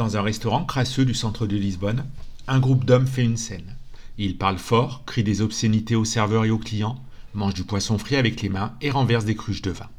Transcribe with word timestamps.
Dans 0.00 0.16
un 0.16 0.22
restaurant 0.22 0.64
crasseux 0.64 1.04
du 1.04 1.12
centre 1.12 1.46
de 1.46 1.58
Lisbonne, 1.58 2.06
un 2.48 2.58
groupe 2.58 2.86
d'hommes 2.86 3.06
fait 3.06 3.22
une 3.22 3.36
scène. 3.36 3.76
Ils 4.16 4.38
parlent 4.38 4.56
fort, 4.56 5.04
crient 5.04 5.22
des 5.22 5.42
obscénités 5.42 5.94
aux 5.94 6.06
serveurs 6.06 6.46
et 6.46 6.50
aux 6.50 6.56
clients, 6.56 7.04
mangent 7.34 7.52
du 7.52 7.64
poisson 7.64 7.98
frit 7.98 8.16
avec 8.16 8.40
les 8.40 8.48
mains 8.48 8.72
et 8.80 8.90
renversent 8.90 9.26
des 9.26 9.34
cruches 9.34 9.60
de 9.60 9.72
vin. 9.72 9.90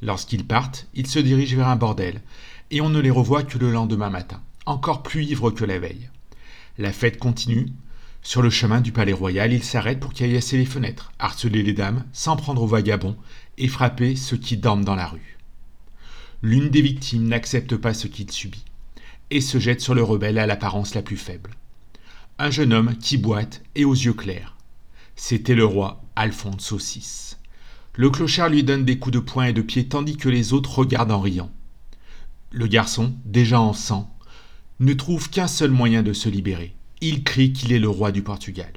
Lorsqu'ils 0.00 0.46
partent, 0.46 0.86
ils 0.94 1.06
se 1.06 1.18
dirigent 1.18 1.54
vers 1.54 1.68
un 1.68 1.76
bordel, 1.76 2.22
et 2.70 2.80
on 2.80 2.88
ne 2.88 2.98
les 2.98 3.10
revoit 3.10 3.42
que 3.42 3.58
le 3.58 3.70
lendemain 3.70 4.08
matin, 4.08 4.40
encore 4.64 5.02
plus 5.02 5.26
ivres 5.26 5.50
que 5.50 5.66
la 5.66 5.78
veille. 5.78 6.08
La 6.78 6.94
fête 6.94 7.18
continue. 7.18 7.66
Sur 8.22 8.40
le 8.40 8.48
chemin 8.48 8.80
du 8.80 8.90
palais 8.90 9.12
royal, 9.12 9.52
ils 9.52 9.62
s'arrêtent 9.62 10.00
pour 10.00 10.14
caillasser 10.14 10.56
les 10.56 10.64
fenêtres, 10.64 11.12
harceler 11.18 11.62
les 11.62 11.74
dames, 11.74 12.06
s'en 12.14 12.36
prendre 12.36 12.62
aux 12.62 12.66
vagabonds 12.66 13.18
et 13.58 13.68
frapper 13.68 14.16
ceux 14.16 14.38
qui 14.38 14.56
dorment 14.56 14.86
dans 14.86 14.96
la 14.96 15.08
rue. 15.08 15.36
L'une 16.40 16.70
des 16.70 16.80
victimes 16.80 17.28
n'accepte 17.28 17.76
pas 17.76 17.92
ce 17.92 18.06
qu'il 18.06 18.30
subit 18.32 18.64
et 19.30 19.40
se 19.40 19.58
jette 19.58 19.80
sur 19.80 19.94
le 19.94 20.02
rebelle 20.02 20.38
à 20.38 20.46
l'apparence 20.46 20.94
la 20.94 21.02
plus 21.02 21.16
faible. 21.16 21.50
Un 22.38 22.50
jeune 22.50 22.72
homme 22.72 22.96
qui 22.96 23.16
boite 23.16 23.62
et 23.74 23.84
aux 23.84 23.94
yeux 23.94 24.12
clairs. 24.12 24.56
C'était 25.16 25.54
le 25.54 25.64
roi 25.64 26.02
Alphonse 26.14 26.72
VI. 26.72 27.36
Le 27.94 28.10
clochard 28.10 28.50
lui 28.50 28.62
donne 28.62 28.84
des 28.84 28.98
coups 28.98 29.14
de 29.14 29.20
poing 29.20 29.46
et 29.46 29.52
de 29.54 29.62
pied 29.62 29.88
tandis 29.88 30.16
que 30.16 30.28
les 30.28 30.52
autres 30.52 30.78
regardent 30.78 31.12
en 31.12 31.20
riant. 31.20 31.50
Le 32.50 32.66
garçon, 32.66 33.14
déjà 33.24 33.60
en 33.60 33.72
sang, 33.72 34.14
ne 34.80 34.92
trouve 34.92 35.30
qu'un 35.30 35.48
seul 35.48 35.70
moyen 35.70 36.02
de 36.02 36.12
se 36.12 36.28
libérer. 36.28 36.74
Il 37.00 37.24
crie 37.24 37.52
qu'il 37.52 37.72
est 37.72 37.78
le 37.78 37.88
roi 37.88 38.12
du 38.12 38.22
Portugal. 38.22 38.72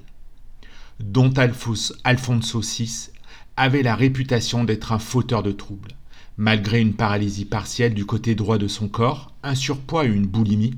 Dont 1.01 1.33
Alphonse, 1.33 2.55
VI 2.55 3.09
avait 3.57 3.83
la 3.83 3.95
réputation 3.95 4.63
d'être 4.63 4.93
un 4.93 4.99
fauteur 4.99 5.43
de 5.43 5.51
troubles. 5.51 5.95
Malgré 6.41 6.79
une 6.79 6.93
paralysie 6.93 7.43
partielle 7.43 7.93
du 7.93 8.05
côté 8.05 8.33
droit 8.33 8.57
de 8.57 8.69
son 8.69 8.87
corps, 8.87 9.33
un 9.43 9.55
surpoids 9.55 10.05
et 10.05 10.07
une 10.07 10.25
boulimie, 10.25 10.73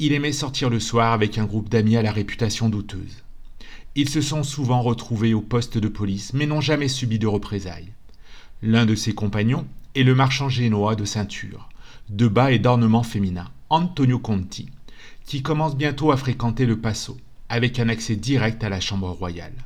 il 0.00 0.12
aimait 0.12 0.32
sortir 0.32 0.70
le 0.70 0.80
soir 0.80 1.12
avec 1.12 1.38
un 1.38 1.44
groupe 1.44 1.68
d'amis 1.68 1.96
à 1.96 2.02
la 2.02 2.10
réputation 2.10 2.68
douteuse. 2.68 3.22
Ils 3.94 4.08
se 4.08 4.20
sont 4.20 4.42
souvent 4.42 4.82
retrouvés 4.82 5.34
au 5.34 5.40
poste 5.40 5.78
de 5.78 5.86
police, 5.86 6.32
mais 6.32 6.46
n'ont 6.46 6.60
jamais 6.60 6.88
subi 6.88 7.20
de 7.20 7.28
représailles. 7.28 7.92
L'un 8.60 8.86
de 8.86 8.96
ses 8.96 9.14
compagnons 9.14 9.68
est 9.94 10.02
le 10.02 10.16
marchand 10.16 10.48
génois 10.48 10.96
de 10.96 11.04
ceintures, 11.04 11.68
de 12.08 12.26
bas 12.26 12.50
et 12.50 12.58
d'ornements 12.58 13.04
féminins, 13.04 13.52
Antonio 13.70 14.18
Conti, 14.18 14.68
qui 15.24 15.42
commence 15.42 15.76
bientôt 15.76 16.10
à 16.10 16.16
fréquenter 16.16 16.66
le 16.66 16.76
Passo, 16.76 17.16
avec 17.48 17.78
un 17.78 17.88
accès 17.88 18.16
direct 18.16 18.64
à 18.64 18.68
la 18.68 18.80
chambre 18.80 19.10
royale. 19.10 19.64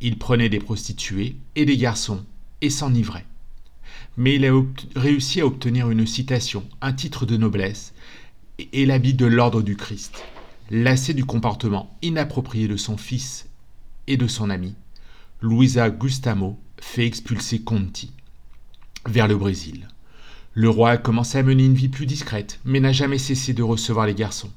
Il 0.00 0.16
prenait 0.16 0.48
des 0.48 0.60
prostituées 0.60 1.36
et 1.56 1.66
des 1.66 1.76
garçons 1.76 2.24
et 2.62 2.70
s'enivrait 2.70 3.26
mais 4.16 4.36
il 4.36 4.46
a 4.46 4.52
réussi 4.94 5.40
à 5.40 5.46
obtenir 5.46 5.90
une 5.90 6.06
citation, 6.06 6.64
un 6.80 6.92
titre 6.92 7.26
de 7.26 7.36
noblesse 7.36 7.94
et 8.72 8.86
l'habit 8.86 9.14
de 9.14 9.26
l'ordre 9.26 9.62
du 9.62 9.76
Christ. 9.76 10.24
Lassé 10.70 11.14
du 11.14 11.24
comportement 11.24 11.96
inapproprié 12.02 12.66
de 12.66 12.76
son 12.76 12.96
fils 12.96 13.48
et 14.06 14.16
de 14.16 14.26
son 14.26 14.50
ami, 14.50 14.74
Luisa 15.42 15.90
Gustamo 15.90 16.58
fait 16.80 17.06
expulser 17.06 17.60
Conti 17.60 18.12
vers 19.06 19.28
le 19.28 19.36
Brésil. 19.36 19.88
Le 20.54 20.70
roi 20.70 20.90
a 20.90 20.96
commencé 20.96 21.38
à 21.38 21.42
mener 21.42 21.66
une 21.66 21.74
vie 21.74 21.88
plus 21.88 22.06
discrète, 22.06 22.60
mais 22.64 22.80
n'a 22.80 22.92
jamais 22.92 23.18
cessé 23.18 23.52
de 23.52 23.62
recevoir 23.62 24.06
les 24.06 24.14
garçons. 24.14 24.50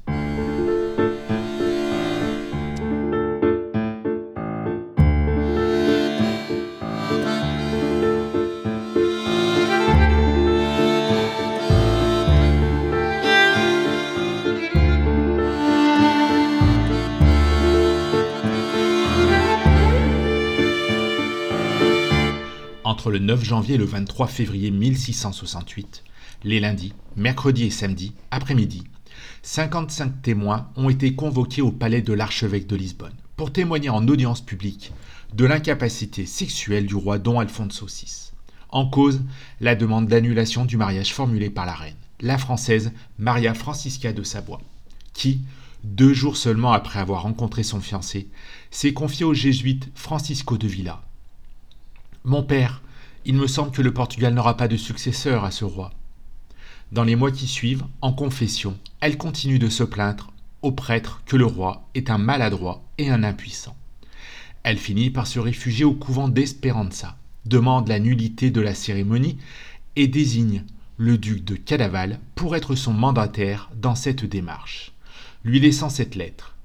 Entre 22.89 23.11
le 23.11 23.20
9 23.20 23.44
janvier 23.44 23.76
et 23.76 23.77
le 23.77 23.86
23 23.86 24.26
février 24.26 24.72
1668, 24.72 26.04
les 26.44 26.60
lundis, 26.60 26.94
mercredis 27.16 27.66
et 27.66 27.70
samedis, 27.70 28.16
après-midi, 28.32 28.83
55 29.44 30.23
témoins 30.23 30.72
ont 30.76 30.89
été 30.89 31.14
convoqués 31.14 31.61
au 31.61 31.72
palais 31.72 32.02
de 32.02 32.14
l'archevêque 32.14 32.66
de 32.66 32.76
Lisbonne 32.76 33.14
pour 33.36 33.54
témoigner 33.54 33.89
en 33.89 34.08
audience 34.08 34.42
publique 34.42 34.92
de 35.36 35.45
l'incapacité 35.45 36.26
sexuelle 36.26 36.88
du 36.88 36.95
roi 36.95 37.20
Don 37.20 37.39
Alfonso 37.39 37.86
VI. 37.86 38.32
En 38.70 38.89
cause, 38.89 39.21
la 39.61 39.76
demande 39.76 40.08
d'annulation 40.08 40.66
du 40.66 40.76
mariage 40.76 41.14
formulé 41.14 41.52
par 41.52 41.67
la 41.67 41.76
reine, 41.76 41.95
la 42.21 42.39
française 42.39 42.92
Maria 43.20 43.54
Francisca 43.54 44.14
de 44.14 44.23
Savoie, 44.23 44.61
qui, 45.14 45.42
deux 45.83 46.14
jours 46.14 46.38
seulement 46.38 46.71
après 46.71 47.00
avoir 47.00 47.21
rencontré 47.21 47.61
son 47.61 47.82
fiancé, 47.82 48.30
s'est 48.71 48.94
confiée 48.94 49.26
au 49.26 49.36
jésuite 49.36 49.92
Francisco 49.94 50.58
de 50.58 50.67
Villa. 50.67 51.04
Mon 52.25 52.43
père, 52.43 52.81
il 53.23 53.35
me 53.35 53.47
semble 53.47 53.71
que 53.71 53.81
le 53.81 53.93
Portugal 53.93 54.33
n'aura 54.33 54.57
pas 54.57 54.67
de 54.67 54.75
successeur 54.75 55.45
à 55.45 55.52
ce 55.52 55.63
roi. 55.63 55.91
Dans 56.91 57.03
les 57.03 57.15
mois 57.15 57.31
qui 57.31 57.47
suivent, 57.47 57.85
en 58.02 58.11
confession, 58.11 58.77
elle 58.99 59.17
continue 59.17 59.59
de 59.59 59.69
se 59.69 59.83
plaindre 59.83 60.33
au 60.61 60.71
prêtre 60.71 61.21
que 61.25 61.37
le 61.37 61.45
roi 61.45 61.87
est 61.95 62.09
un 62.09 62.17
maladroit 62.17 62.83
et 62.97 63.09
un 63.09 63.23
impuissant. 63.23 63.77
Elle 64.63 64.77
finit 64.77 65.09
par 65.09 65.27
se 65.27 65.39
réfugier 65.39 65.85
au 65.85 65.93
couvent 65.93 66.27
d'Esperanza, 66.27 67.17
demande 67.45 67.87
la 67.87 67.99
nullité 67.99 68.52
de 68.52 68.59
la 68.59 68.75
cérémonie 68.75 69.37
et 69.95 70.08
désigne 70.08 70.65
le 70.97 71.17
duc 71.17 71.45
de 71.45 71.55
Cadaval 71.55 72.19
pour 72.35 72.58
être 72.58 72.75
son 72.75 72.91
mandataire 72.91 73.69
dans 73.77 73.95
cette 73.95 74.25
démarche, 74.25 74.91
lui 75.45 75.61
laissant 75.61 75.89
cette 75.89 76.15
lettre. 76.15 76.55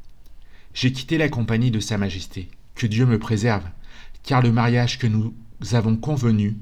J'ai 0.74 0.92
quitté 0.92 1.16
la 1.16 1.28
compagnie 1.28 1.70
de 1.70 1.78
Sa 1.78 1.96
Majesté, 1.96 2.48
que 2.74 2.88
Dieu 2.88 3.06
me 3.06 3.20
préserve, 3.20 3.64
car 4.24 4.42
le 4.42 4.50
mariage 4.50 4.98
que 4.98 5.06
nous 5.06 5.34
avons 5.72 5.96
convenu 5.96 6.58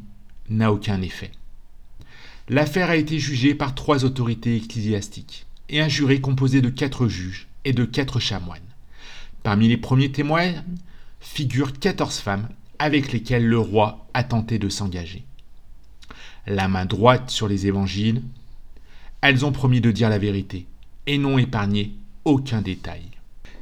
n'a 0.48 0.72
aucun 0.72 1.02
effet. 1.02 1.32
L'affaire 2.48 2.90
a 2.90 2.96
été 2.96 3.18
jugée 3.18 3.54
par 3.54 3.74
trois 3.74 4.04
autorités 4.04 4.56
ecclésiastiques 4.56 5.46
et 5.68 5.80
un 5.80 5.88
jury 5.88 6.20
composé 6.20 6.60
de 6.60 6.68
quatre 6.68 7.08
juges 7.08 7.48
et 7.64 7.72
de 7.72 7.84
quatre 7.84 8.20
chamoines. 8.20 8.60
Parmi 9.42 9.68
les 9.68 9.76
premiers 9.76 10.12
témoins 10.12 10.52
figurent 11.20 11.78
quatorze 11.78 12.18
femmes 12.18 12.48
avec 12.78 13.12
lesquelles 13.12 13.46
le 13.46 13.58
roi 13.58 14.06
a 14.14 14.24
tenté 14.24 14.58
de 14.58 14.68
s'engager. 14.68 15.24
La 16.46 16.68
main 16.68 16.84
droite 16.84 17.30
sur 17.30 17.48
les 17.48 17.66
évangiles, 17.66 18.22
elles 19.20 19.44
ont 19.44 19.52
promis 19.52 19.80
de 19.80 19.92
dire 19.92 20.10
la 20.10 20.18
vérité 20.18 20.66
et 21.06 21.18
n'ont 21.18 21.38
épargné 21.38 21.94
aucun 22.24 22.60
détail. 22.60 23.02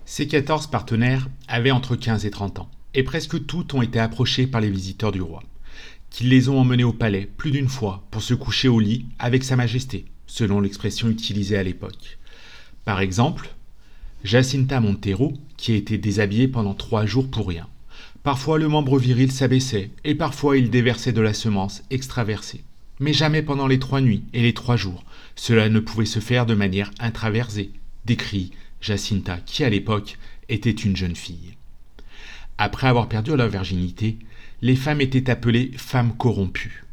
Ces 0.04 0.26
quatorze 0.26 0.66
partenaires 0.66 1.28
avaient 1.48 1.70
entre 1.70 1.96
15 1.96 2.24
et 2.26 2.30
30 2.30 2.60
ans 2.60 2.70
et 2.94 3.02
presque 3.02 3.46
toutes 3.46 3.74
ont 3.74 3.82
été 3.82 3.98
approchées 3.98 4.46
par 4.46 4.60
les 4.60 4.70
visiteurs 4.70 5.12
du 5.12 5.22
roi, 5.22 5.42
qui 6.10 6.24
les 6.24 6.48
ont 6.48 6.58
emmenées 6.58 6.84
au 6.84 6.92
palais 6.92 7.28
plus 7.36 7.50
d'une 7.50 7.68
fois 7.68 8.04
pour 8.10 8.22
se 8.22 8.34
coucher 8.34 8.68
au 8.68 8.80
lit 8.80 9.06
avec 9.18 9.44
Sa 9.44 9.56
Majesté, 9.56 10.06
selon 10.26 10.60
l'expression 10.60 11.08
utilisée 11.08 11.56
à 11.56 11.62
l'époque. 11.62 12.18
Par 12.84 13.00
exemple, 13.00 13.54
Jacinta 14.24 14.80
Montero, 14.80 15.34
qui 15.56 15.72
a 15.72 15.76
été 15.76 15.98
déshabillée 15.98 16.48
pendant 16.48 16.74
trois 16.74 17.06
jours 17.06 17.30
pour 17.30 17.48
rien. 17.48 17.68
Parfois 18.22 18.58
le 18.58 18.68
membre 18.68 18.98
viril 18.98 19.32
s'abaissait, 19.32 19.90
et 20.04 20.14
parfois 20.14 20.58
il 20.58 20.68
déversait 20.70 21.12
de 21.12 21.20
la 21.20 21.32
semence 21.32 21.82
extraversée. 21.90 22.62
Mais 22.98 23.14
jamais 23.14 23.42
pendant 23.42 23.66
les 23.66 23.78
trois 23.78 24.02
nuits 24.02 24.24
et 24.34 24.42
les 24.42 24.52
trois 24.52 24.76
jours. 24.76 25.04
Cela 25.36 25.70
ne 25.70 25.80
pouvait 25.80 26.04
se 26.04 26.18
faire 26.18 26.44
de 26.44 26.54
manière 26.54 26.90
intraversée, 26.98 27.70
décrit 28.04 28.50
Jacinta, 28.82 29.38
qui 29.38 29.64
à 29.64 29.70
l'époque 29.70 30.18
était 30.50 30.70
une 30.70 30.96
jeune 30.96 31.16
fille. 31.16 31.54
Après 32.62 32.88
avoir 32.88 33.08
perdu 33.08 33.34
leur 33.34 33.48
virginité, 33.48 34.18
les 34.60 34.76
femmes 34.76 35.00
étaient 35.00 35.30
appelées 35.30 35.70
femmes 35.78 36.14
corrompues. 36.14 36.84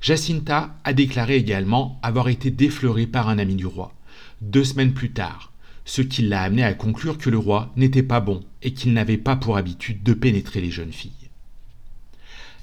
Jacinta 0.00 0.74
a 0.82 0.92
déclaré 0.92 1.36
également 1.36 2.00
avoir 2.02 2.28
été 2.28 2.50
déflorée 2.50 3.06
par 3.06 3.28
un 3.28 3.38
ami 3.38 3.54
du 3.54 3.64
roi, 3.64 3.94
deux 4.40 4.64
semaines 4.64 4.92
plus 4.92 5.12
tard, 5.12 5.52
ce 5.84 6.02
qui 6.02 6.22
l'a 6.22 6.42
amené 6.42 6.64
à 6.64 6.74
conclure 6.74 7.16
que 7.16 7.30
le 7.30 7.38
roi 7.38 7.72
n'était 7.76 8.02
pas 8.02 8.18
bon 8.18 8.40
et 8.60 8.74
qu'il 8.74 8.92
n'avait 8.92 9.18
pas 9.18 9.36
pour 9.36 9.56
habitude 9.56 10.02
de 10.02 10.14
pénétrer 10.14 10.60
les 10.60 10.72
jeunes 10.72 10.92
filles. 10.92 11.12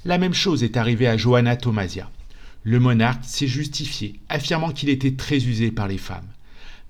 La 0.04 0.18
même 0.18 0.34
chose 0.34 0.62
est 0.62 0.76
arrivée 0.76 1.08
à 1.08 1.16
Johanna 1.16 1.56
Thomasia. 1.56 2.12
Le 2.64 2.82
monarque 2.82 3.24
s'est 3.24 3.48
justifié, 3.48 4.20
affirmant 4.28 4.74
qu'il 4.74 4.90
était 4.90 5.16
très 5.16 5.38
usé 5.38 5.72
par 5.72 5.88
les 5.88 5.98
femmes. 5.98 6.28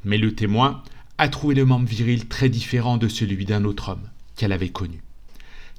Mais 0.04 0.18
le 0.18 0.34
témoin 0.34 0.84
a 1.20 1.30
trouvé 1.30 1.54
le 1.54 1.66
membre 1.66 1.88
viril 1.88 2.28
très 2.28 2.50
différent 2.50 2.98
de 2.98 3.08
celui 3.08 3.46
d'un 3.46 3.64
autre 3.64 3.90
homme 3.90 4.10
qu'elle 4.36 4.54
avait 4.54 4.70
connu 4.70 5.04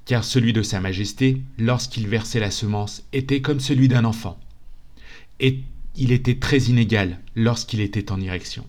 car 0.05 0.25
celui 0.25 0.52
de 0.52 0.62
Sa 0.62 0.81
Majesté, 0.81 1.43
lorsqu'il 1.58 2.08
versait 2.08 2.41
la 2.41 2.50
semence, 2.50 3.02
était 3.12 3.41
comme 3.41 3.61
celui 3.61 3.88
d'un 3.88 4.05
enfant. 4.05 4.38
Et 5.38 5.61
il 5.97 6.12
était 6.12 6.37
très 6.37 6.58
inégal 6.58 7.19
lorsqu'il 7.37 7.81
était 7.81 8.12
en 8.12 8.20
érection, 8.20 8.67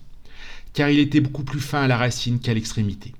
car 0.72 0.88
il 0.90 0.98
était 0.98 1.20
beaucoup 1.20 1.44
plus 1.44 1.60
fin 1.60 1.82
à 1.82 1.88
la 1.88 1.96
racine 1.96 2.40
qu'à 2.40 2.54
l'extrémité. 2.54 3.12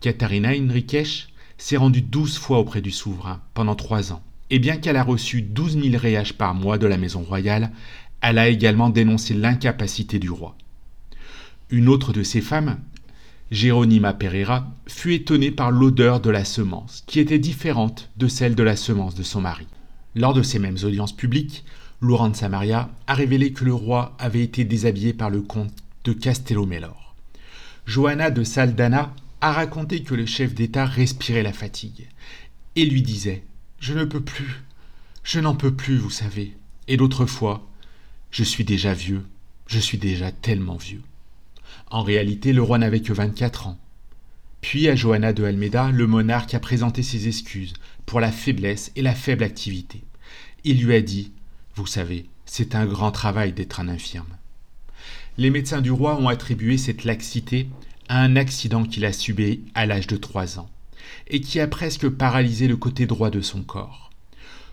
Katharina 0.00 0.50
Henriquech 0.50 1.28
s'est 1.58 1.76
rendue 1.76 2.02
douze 2.02 2.36
fois 2.36 2.58
auprès 2.58 2.82
du 2.82 2.90
souverain 2.90 3.40
pendant 3.54 3.74
trois 3.74 4.12
ans, 4.12 4.22
et 4.50 4.58
bien 4.58 4.76
qu'elle 4.76 4.96
a 4.96 5.02
reçu 5.02 5.42
douze 5.42 5.76
mille 5.76 5.96
réages 5.96 6.34
par 6.34 6.54
mois 6.54 6.78
de 6.78 6.86
la 6.86 6.98
maison 6.98 7.22
royale, 7.22 7.72
elle 8.20 8.38
a 8.38 8.48
également 8.48 8.90
dénoncé 8.90 9.34
l'incapacité 9.34 10.18
du 10.18 10.30
roi. 10.30 10.56
Une 11.70 11.88
autre 11.88 12.12
de 12.12 12.22
ses 12.22 12.40
femmes, 12.40 12.78
Géronima 13.52 14.12
Pereira, 14.12 14.66
fut 14.88 15.14
étonnée 15.14 15.52
par 15.52 15.70
l'odeur 15.70 16.20
de 16.20 16.30
la 16.30 16.44
semence, 16.44 17.04
qui 17.06 17.20
était 17.20 17.38
différente 17.38 18.10
de 18.16 18.26
celle 18.26 18.56
de 18.56 18.62
la 18.64 18.74
semence 18.74 19.14
de 19.14 19.22
son 19.22 19.40
mari. 19.40 19.66
Lors 20.16 20.34
de 20.34 20.42
ces 20.42 20.58
mêmes 20.58 20.78
audiences 20.82 21.14
publiques, 21.14 21.64
Laurent 22.00 22.28
de 22.28 22.36
Samaria 22.36 22.90
a 23.06 23.14
révélé 23.14 23.52
que 23.52 23.64
le 23.64 23.72
roi 23.72 24.16
avait 24.18 24.42
été 24.42 24.64
déshabillé 24.64 25.12
par 25.12 25.30
le 25.30 25.42
comte 25.42 25.72
de 26.04 26.12
Castello-Mellor. 26.12 27.14
Johanna 27.86 28.30
de 28.30 28.42
Saldana 28.42 29.14
a 29.40 29.52
raconté 29.52 30.02
que 30.02 30.14
le 30.14 30.26
chef 30.26 30.52
d'État 30.52 30.84
respirait 30.84 31.44
la 31.44 31.52
fatigue 31.52 32.08
et 32.74 32.84
lui 32.84 33.02
disait 33.02 33.44
Je 33.78 33.94
ne 33.94 34.04
peux 34.04 34.20
plus, 34.20 34.64
je 35.22 35.38
n'en 35.38 35.54
peux 35.54 35.72
plus, 35.72 35.98
vous 35.98 36.10
savez. 36.10 36.56
Et 36.88 36.96
d'autres 36.96 37.26
fois, 37.26 37.64
je 38.30 38.42
suis 38.42 38.64
déjà 38.64 38.92
vieux, 38.92 39.24
je 39.68 39.78
suis 39.78 39.98
déjà 39.98 40.32
tellement 40.32 40.76
vieux. 40.76 41.02
En 41.90 42.02
réalité, 42.02 42.52
le 42.52 42.62
roi 42.62 42.78
n'avait 42.78 43.00
que 43.00 43.12
24 43.12 43.68
ans. 43.68 43.78
Puis 44.60 44.88
à 44.88 44.96
Johanna 44.96 45.32
de 45.32 45.44
Almeida, 45.44 45.90
le 45.90 46.06
monarque 46.06 46.54
a 46.54 46.60
présenté 46.60 47.02
ses 47.02 47.28
excuses 47.28 47.74
pour 48.04 48.20
la 48.20 48.32
faiblesse 48.32 48.90
et 48.96 49.02
la 49.02 49.14
faible 49.14 49.44
activité. 49.44 50.02
Il 50.64 50.82
lui 50.82 50.94
a 50.94 51.00
dit 51.00 51.32
Vous 51.74 51.86
savez, 51.86 52.26
c'est 52.46 52.74
un 52.74 52.86
grand 52.86 53.12
travail 53.12 53.52
d'être 53.52 53.80
un 53.80 53.88
infirme. 53.88 54.36
Les 55.38 55.50
médecins 55.50 55.80
du 55.80 55.90
roi 55.90 56.18
ont 56.18 56.28
attribué 56.28 56.78
cette 56.78 57.04
laxité 57.04 57.68
à 58.08 58.22
un 58.22 58.36
accident 58.36 58.84
qu'il 58.84 59.04
a 59.04 59.12
subi 59.12 59.60
à 59.74 59.86
l'âge 59.86 60.06
de 60.06 60.16
3 60.16 60.58
ans 60.58 60.70
et 61.28 61.40
qui 61.40 61.60
a 61.60 61.66
presque 61.66 62.08
paralysé 62.08 62.68
le 62.68 62.76
côté 62.76 63.06
droit 63.06 63.30
de 63.30 63.40
son 63.40 63.62
corps. 63.62 64.10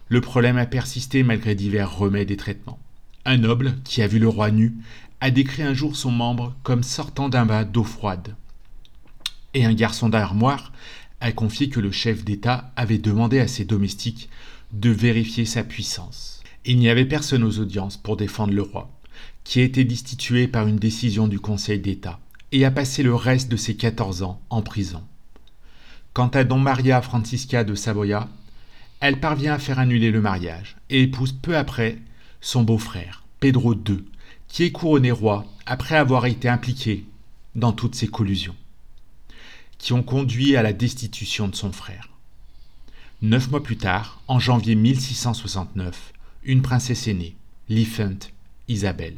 Le 0.09 0.21
problème 0.21 0.57
a 0.57 0.65
persisté 0.65 1.23
malgré 1.23 1.55
divers 1.55 1.95
remèdes 1.95 2.31
et 2.31 2.37
traitements. 2.37 2.79
Un 3.25 3.37
noble, 3.37 3.75
qui 3.83 4.01
a 4.01 4.07
vu 4.07 4.19
le 4.19 4.27
roi 4.27 4.51
nu, 4.51 4.73
a 5.23 5.31
décrit 5.31 5.63
un 5.63 5.73
jour 5.73 5.95
son 5.95 6.11
membre 6.11 6.53
comme 6.63 6.83
sortant 6.83 7.29
d'un 7.29 7.45
bain 7.45 7.63
d'eau 7.63 7.85
froide. 7.85 8.35
Et 9.53 9.63
un 9.63 9.73
garçon 9.73 10.09
d'armoire 10.09 10.73
a 11.21 11.31
confié 11.31 11.69
que 11.69 11.79
le 11.79 11.93
chef 11.93 12.25
d'État 12.25 12.73
avait 12.75 12.97
demandé 12.97 13.39
à 13.39 13.47
ses 13.47 13.63
domestiques 13.63 14.27
de 14.73 14.89
vérifier 14.89 15.45
sa 15.45 15.63
puissance. 15.63 16.43
Il 16.65 16.77
n'y 16.77 16.89
avait 16.89 17.05
personne 17.05 17.45
aux 17.45 17.59
audiences 17.59 17.95
pour 17.95 18.17
défendre 18.17 18.51
le 18.51 18.63
roi, 18.63 18.91
qui 19.45 19.61
a 19.61 19.63
été 19.63 19.85
destitué 19.85 20.49
par 20.49 20.67
une 20.67 20.75
décision 20.75 21.29
du 21.29 21.39
Conseil 21.39 21.79
d'État 21.79 22.19
et 22.51 22.65
a 22.65 22.71
passé 22.71 23.01
le 23.01 23.15
reste 23.15 23.49
de 23.49 23.55
ses 23.55 23.77
14 23.77 24.23
ans 24.23 24.41
en 24.49 24.61
prison. 24.61 25.03
Quant 26.11 26.27
à 26.27 26.43
Don 26.43 26.59
Maria 26.59 27.01
Francisca 27.01 27.63
de 27.63 27.75
Savoia, 27.75 28.27
elle 28.99 29.21
parvient 29.21 29.53
à 29.53 29.59
faire 29.59 29.79
annuler 29.79 30.11
le 30.11 30.19
mariage 30.19 30.75
et 30.89 31.03
épouse 31.03 31.31
peu 31.31 31.55
après 31.55 31.99
son 32.41 32.63
beau-frère, 32.63 33.23
Pedro 33.39 33.73
II, 33.73 34.03
qui 34.53 34.65
est 34.65 34.71
couronné 34.71 35.09
roi 35.09 35.45
après 35.65 35.97
avoir 35.97 36.27
été 36.27 36.47
impliqué 36.47 37.05
dans 37.55 37.71
toutes 37.73 37.95
ces 37.95 38.07
collusions, 38.07 38.55
qui 39.79 39.93
ont 39.93 40.03
conduit 40.03 40.55
à 40.55 40.61
la 40.61 40.73
destitution 40.73 41.47
de 41.47 41.55
son 41.55 41.71
frère. 41.71 42.09
Neuf 43.23 43.49
mois 43.49 43.63
plus 43.63 43.77
tard, 43.77 44.21
en 44.27 44.37
janvier 44.37 44.75
1669, 44.75 46.13
une 46.43 46.61
princesse 46.61 47.07
est 47.07 47.15
née, 47.15 47.35
l'Ifant 47.67 48.29
Isabelle. 48.67 49.15